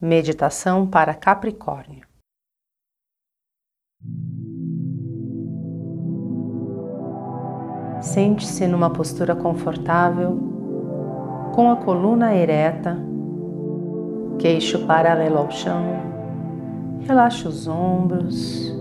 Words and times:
Meditação 0.00 0.86
para 0.86 1.12
Capricórnio. 1.12 2.06
Sente-se 8.00 8.68
numa 8.68 8.90
postura 8.90 9.34
confortável, 9.34 10.38
com 11.52 11.68
a 11.68 11.76
coluna 11.78 12.32
ereta, 12.32 12.96
queixo 14.38 14.86
paralelo 14.86 15.38
ao 15.38 15.50
chão. 15.50 15.82
Relaxe 17.00 17.48
os 17.48 17.66
ombros. 17.66 18.72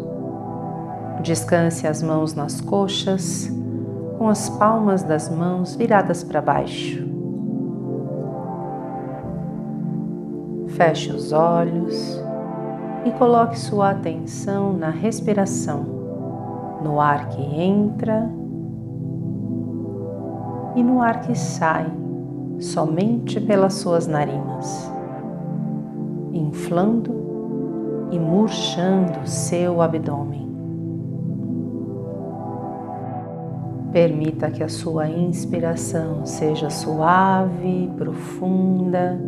Descanse 1.23 1.87
as 1.87 2.03
mãos 2.03 2.35
nas 2.35 2.61
coxas, 2.61 3.51
com 4.19 4.29
as 4.29 4.51
palmas 4.51 5.01
das 5.01 5.31
mãos 5.31 5.75
viradas 5.75 6.23
para 6.23 6.43
baixo. 6.43 7.06
Feche 10.77 11.11
os 11.11 11.31
olhos 11.31 12.23
e 13.03 13.09
coloque 13.09 13.57
sua 13.57 13.89
atenção 13.89 14.73
na 14.73 14.91
respiração, 14.91 15.83
no 16.83 17.01
ar 17.01 17.29
que 17.29 17.41
entra 17.41 18.29
e 20.75 20.83
no 20.83 21.01
ar 21.01 21.21
que 21.21 21.33
sai 21.33 21.91
somente 22.59 23.41
pelas 23.41 23.73
suas 23.73 24.05
narinas, 24.05 24.91
inflando 26.31 28.09
e 28.11 28.19
murchando 28.19 29.27
seu 29.27 29.81
abdômen. 29.81 30.47
Permita 33.91 34.51
que 34.51 34.61
a 34.61 34.69
sua 34.69 35.09
inspiração 35.09 36.23
seja 36.23 36.69
suave, 36.69 37.91
profunda 37.97 39.19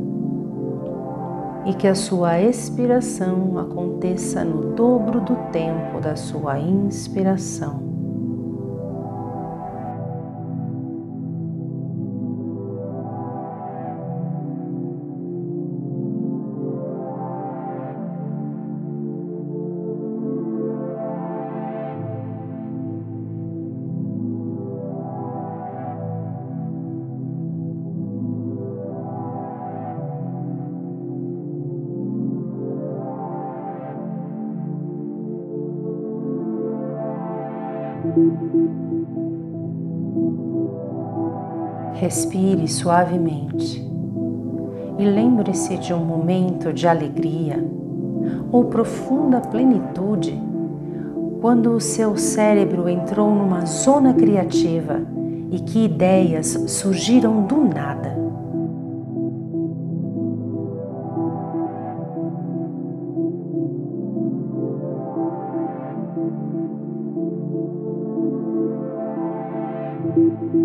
e 1.65 1.73
que 1.73 1.87
a 1.87 1.95
sua 1.95 2.39
expiração 2.41 3.57
aconteça 3.57 4.43
no 4.43 4.73
dobro 4.75 5.21
do 5.21 5.35
tempo 5.51 5.99
da 5.99 6.15
sua 6.15 6.59
inspiração. 6.59 7.98
Respire 41.93 42.67
suavemente 42.67 43.87
e 44.97 45.05
lembre-se 45.05 45.77
de 45.77 45.93
um 45.93 46.03
momento 46.03 46.73
de 46.73 46.87
alegria 46.87 47.63
ou 48.51 48.65
profunda 48.65 49.39
plenitude 49.39 50.37
quando 51.41 51.71
o 51.71 51.79
seu 51.79 52.17
cérebro 52.17 52.89
entrou 52.89 53.33
numa 53.33 53.65
zona 53.65 54.13
criativa 54.13 55.01
e 55.51 55.59
que 55.59 55.85
ideias 55.85 56.47
surgiram 56.67 57.43
do 57.43 57.57
nada. 57.57 58.17
Ou 70.49 70.57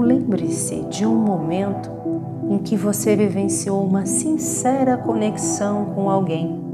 lembre-se 0.00 0.84
de 0.84 1.04
um 1.04 1.16
momento 1.16 1.90
em 2.48 2.58
que 2.58 2.76
você 2.76 3.16
vivenciou 3.16 3.84
uma 3.84 4.06
sincera 4.06 4.96
conexão 4.96 5.86
com 5.86 6.08
alguém 6.08 6.67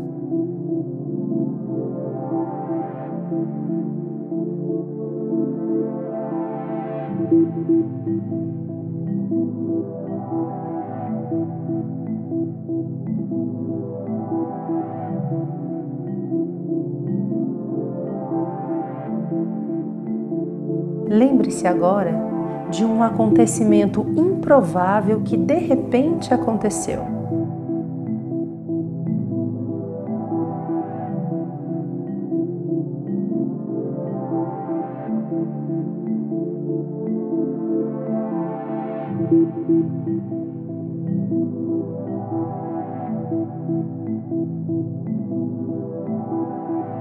Lembre-se 21.14 21.64
agora 21.64 22.12
de 22.70 22.84
um 22.84 23.00
acontecimento 23.00 24.04
improvável 24.16 25.20
que 25.20 25.36
de 25.36 25.58
repente 25.60 26.34
aconteceu. 26.34 27.14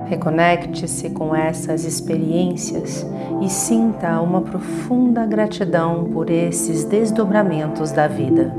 Reconecte-se 0.05 1.09
com 1.09 1.35
essas 1.35 1.85
experiências 1.85 3.05
e 3.41 3.49
sinta 3.49 4.19
uma 4.21 4.41
profunda 4.41 5.25
gratidão 5.25 6.05
por 6.05 6.29
esses 6.29 6.83
desdobramentos 6.83 7.91
da 7.91 8.07
vida. 8.07 8.53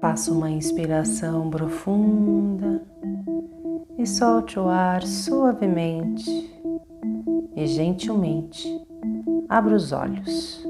Faça 0.00 0.32
uma 0.32 0.50
inspiração 0.50 1.50
profunda 1.50 2.82
e 3.98 4.06
solte 4.06 4.58
o 4.58 4.66
ar 4.66 5.02
suavemente 5.02 6.50
e 7.54 7.66
gentilmente. 7.66 8.66
Abra 9.46 9.74
os 9.74 9.92
olhos. 9.92 10.66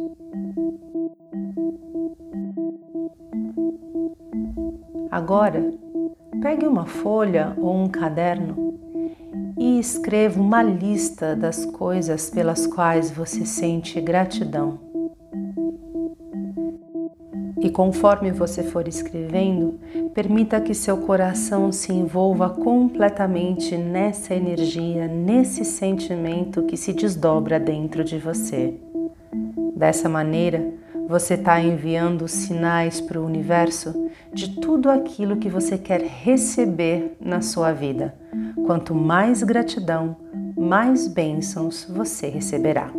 Agora, 5.09 5.73
pegue 6.43 6.67
uma 6.67 6.87
folha 6.87 7.55
ou 7.56 7.73
um 7.73 7.88
caderno 7.88 8.81
e 9.56 9.79
escreva 9.79 10.41
uma 10.41 10.61
lista 10.61 11.37
das 11.37 11.65
coisas 11.65 12.31
pelas 12.31 12.67
quais 12.67 13.12
você 13.12 13.47
sente 13.47 14.00
gratidão. 14.00 14.90
E 17.61 17.69
conforme 17.69 18.31
você 18.31 18.62
for 18.62 18.89
escrevendo, 18.89 19.79
permita 20.15 20.61
que 20.61 20.75
seu 20.75 20.97
coração 20.99 21.71
se 21.71 21.93
envolva 21.93 22.49
completamente 22.49 23.77
nessa 23.77 24.35
energia, 24.35 25.07
nesse 25.07 25.65
sentimento 25.65 26.62
que 26.62 26.77
se 26.77 26.93
desdobra 26.93 27.61
dentro 27.61 28.03
de 28.03 28.19
você. 28.19 28.75
Dessa 29.77 30.09
maneira, 30.09 30.73
você 31.07 31.35
está 31.35 31.61
enviando 31.61 32.29
sinais 32.29 33.01
para 33.01 33.21
o 33.21 33.27
universo 33.27 34.09
de 34.33 34.61
tudo 34.61 34.89
aquilo 34.89 35.37
que 35.37 35.49
você 35.49 35.77
quer 35.77 36.03
receber 36.03 37.17
na 37.21 37.41
sua 37.41 37.73
vida. 37.73 38.15
Quanto 38.65 38.95
mais 38.95 39.43
gratidão, 39.43 40.17
mais 40.56 41.09
bênçãos 41.09 41.85
você 41.85 42.29
receberá. 42.29 42.93